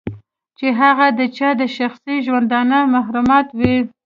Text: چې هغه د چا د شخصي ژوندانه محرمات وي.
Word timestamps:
چې 0.57 0.67
هغه 0.79 1.07
د 1.19 1.21
چا 1.37 1.49
د 1.61 1.63
شخصي 1.77 2.15
ژوندانه 2.25 2.77
محرمات 2.93 3.47
وي. 3.59 3.75